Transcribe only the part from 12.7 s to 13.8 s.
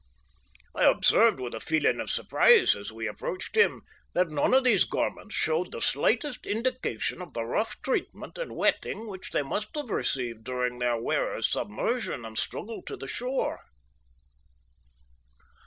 to the shore.